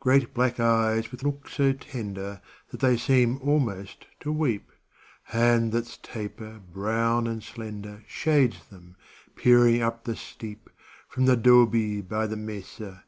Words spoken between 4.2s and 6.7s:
to weep; Hand that's taper,